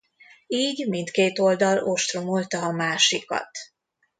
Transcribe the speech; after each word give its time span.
Így 0.47 0.87
mindkét 0.89 1.39
oldal 1.39 1.77
ostromolta 1.77 2.61
a 2.61 2.71
másikat. 2.71 3.49